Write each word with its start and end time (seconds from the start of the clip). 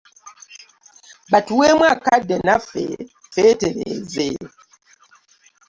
Batuweemu 1.31 1.83
akadde 1.93 2.35
naffe 2.45 2.83
twetereeze. 3.31 4.27